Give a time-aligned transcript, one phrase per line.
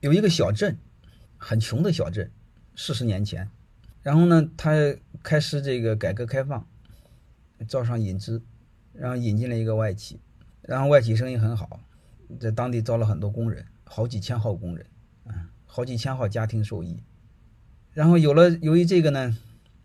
[0.00, 0.78] 有一个小镇，
[1.36, 2.30] 很穷的小镇，
[2.74, 3.48] 四十年前，
[4.02, 4.72] 然后呢，他
[5.22, 6.66] 开始这个改革开放，
[7.68, 8.42] 招商引资，
[8.94, 10.18] 然后引进了一个外企，
[10.62, 11.80] 然后外企生意很好，
[12.40, 14.86] 在当地招了很多工人，好几千号工人，
[15.24, 17.02] 啊，好几千号家庭受益，
[17.92, 19.36] 然后有了由于这个呢，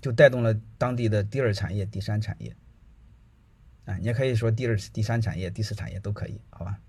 [0.00, 2.56] 就带动了当地的第二产业、第三产业，
[3.84, 6.80] 啊，你也可以说第二、第三产业、第四产业都可以，好吧？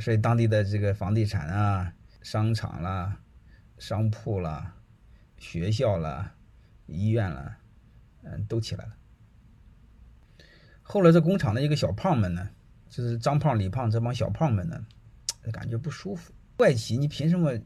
[0.00, 1.92] 所以当地的这个房地产啊、
[2.22, 3.20] 商场啦、
[3.78, 4.74] 商铺啦、
[5.38, 6.34] 学校啦、
[6.86, 7.58] 医院啦，
[8.22, 8.96] 嗯，都起来了。
[10.82, 12.50] 后来这工厂的一个小胖们呢，
[12.88, 14.84] 就是张胖、李胖这帮小胖们呢，
[15.52, 16.32] 感觉不舒服。
[16.58, 17.58] 外企你凭什么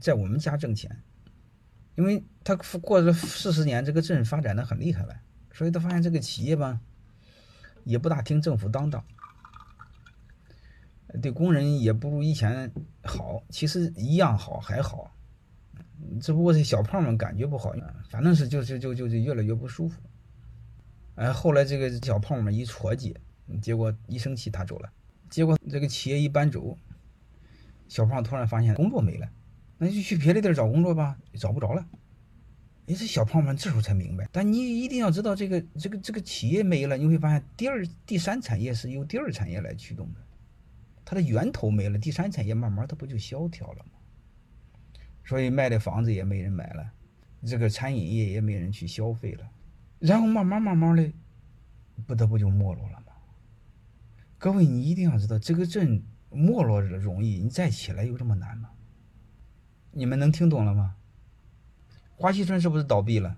[0.00, 1.02] 在我们家挣钱？
[1.94, 5.14] 因为他过了四十年，这个镇发展的很厉害了，
[5.52, 6.80] 所以他发现这个企业吧，
[7.84, 9.04] 也不大听政府当当。
[11.22, 12.70] 对工人也不如以前
[13.04, 15.14] 好，其实一样好还好，
[16.20, 17.72] 只不过是小胖们感觉不好，
[18.08, 20.00] 反正是就就就就就越来越不舒服。
[21.14, 23.14] 哎，后来这个小胖们一戳结，
[23.62, 24.90] 结果一生气他走了，
[25.30, 26.76] 结果这个企业一搬走，
[27.86, 29.28] 小胖突然发现工作没了，
[29.78, 31.86] 那就去别的地儿找工作吧，找不着了。
[32.86, 40.20] 哎，这小胖们这时候才明白，但你一定要知道，这个这个这个企业没了，你会发现第二、第三产业是由第二产业来驱动的。
[41.04, 43.92] 它的源头没了，第三产业慢慢它不就萧条了吗？
[45.24, 46.90] 所以卖的房子也没人买了，
[47.46, 49.50] 这个餐饮业也没人去消费了，
[49.98, 51.12] 然后慢慢慢慢的，
[52.06, 53.12] 不得不就没落了吗？
[54.38, 58.70] 各位，你一定要知道，这个镇没落容易，你再起来有这么难吗？
[59.92, 60.96] 你们能听懂了吗？
[62.16, 63.36] 华西村是不是倒闭了？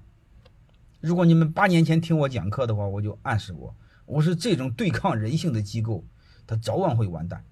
[1.00, 6.04] 如果你们八年前听我讲课的话，我就暗示过，我是这种对抗人性的机构，
[6.46, 7.44] 它早晚会完蛋。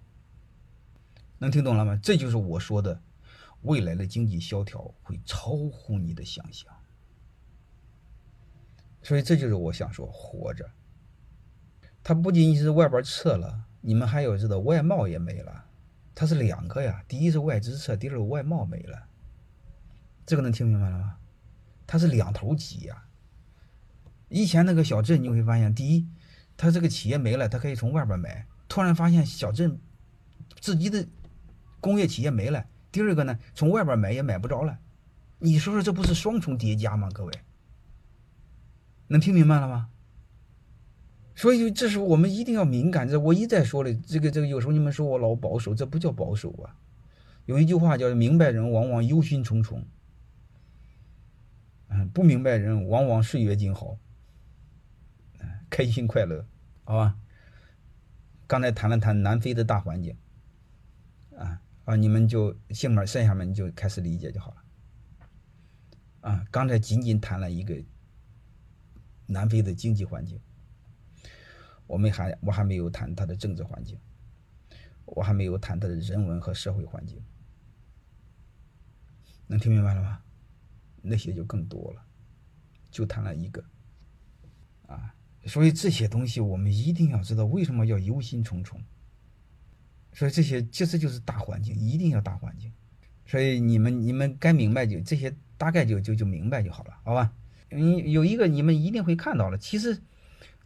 [1.39, 1.99] 能听懂了吗？
[2.03, 3.03] 这就是我说的，
[3.63, 6.73] 未来的经济萧条会超乎你的想象。
[9.03, 10.71] 所以这就是我想说，活着。
[12.03, 15.67] 它不仅仅是外边撤了，你们还有知道外贸也没了，
[16.15, 17.05] 它是两个呀。
[17.07, 19.07] 第一是外资撤，第二外贸没了。
[20.25, 21.17] 这个能听明白了吗？
[21.87, 23.05] 它是两头挤呀。
[24.29, 26.09] 以前那个小镇你会发现，第一，
[26.57, 28.47] 它这个企业没了，它可以从外边买。
[28.69, 29.79] 突然发现小镇
[30.61, 31.07] 自己的。
[31.85, 34.79] 工业企业没了，第二个呢，从外边买也买不着了，
[35.39, 37.11] 你说说这不是双重叠加吗？
[37.13, 37.33] 各位，
[39.09, 39.91] 能听明白了吗？
[41.35, 43.07] 所以这时候我们一定要敏感。
[43.07, 46.75] 这我一再说了，这个这个有时候你们说我老保守，这不叫保守啊。
[47.45, 49.83] 有一句话叫“明白人往往忧心忡忡”，
[51.93, 53.99] 嗯，不明白人往往岁月静好，
[55.69, 56.47] 开心快乐，
[56.85, 57.17] 好吧？
[58.47, 60.17] 刚才谈了谈南非的大环境，
[61.85, 61.97] 啊。
[61.97, 64.65] 你们就姓门剩下们就开始理解就好了。
[66.21, 67.77] 啊，刚才仅仅谈了一个
[69.27, 70.41] 南非的经济环境，
[71.87, 73.99] 我们还我还没有谈它的政治环境，
[75.05, 77.23] 我还没有谈它的人文和社会环境，
[79.47, 80.23] 能听明白了吗？
[81.03, 82.03] 那些就更多了，
[82.91, 83.63] 就谈了一个。
[84.87, 88.81] 啊，所以这些东西我们一定要知道，为什么要忧心忡忡。
[90.15, 92.73] 所以这些其实就是大环境，一定要大环境。
[93.27, 97.33] 所以你们你们该明白就这些，大概就就就明白就好了，好吧？
[97.71, 100.01] 你有一个你们一定会看到了，其实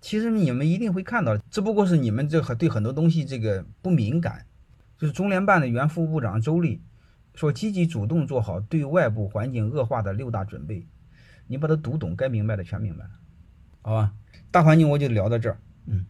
[0.01, 4.45] 其实你们一定会看到，只不过是你们这很对很多东西这个不敏感。
[4.99, 6.83] 就是中联办的原副部长周丽
[7.35, 10.87] 说，积极主动做好对外部环境恶化的六大准备。
[11.47, 13.11] 你把它读懂，该明白的全明白了，
[13.81, 14.13] 好吧？
[14.51, 15.59] 大环境我就聊到这儿。
[15.87, 16.05] 嗯